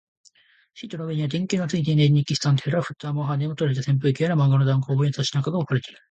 [0.73, 5.99] シートの上には、電球のついていない電気スタンドやら、蓋も羽も取れた扇風機やら、漫画の単行本や雑誌なんかが置かれている